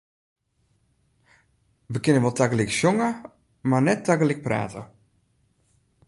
[1.91, 3.09] Wy kinne wol tagelyk sjonge,
[3.69, 4.83] mar net tagelyk prate.